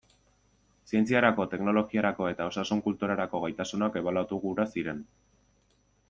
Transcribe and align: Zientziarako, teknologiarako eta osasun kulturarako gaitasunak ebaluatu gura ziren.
Zientziarako, 0.91 1.43
teknologiarako 1.51 2.29
eta 2.31 2.47
osasun 2.51 2.81
kulturarako 2.87 3.41
gaitasunak 3.43 3.99
ebaluatu 4.01 4.39
gura 4.47 4.65
ziren. 4.77 5.05